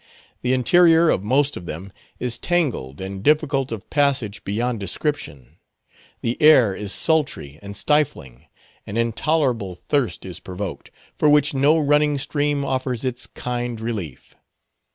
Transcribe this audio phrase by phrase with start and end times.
[0.41, 5.57] The interior of most of them is tangled and difficult of passage beyond description;
[6.21, 8.47] the air is sultry and stifling;
[8.87, 14.33] an intolerable thirst is provoked, for which no running stream offers its kind relief.